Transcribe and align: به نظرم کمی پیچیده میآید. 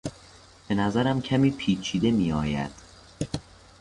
به 0.67 0.75
نظرم 0.75 1.21
کمی 1.21 1.51
پیچیده 1.51 2.11
میآید. 2.11 2.71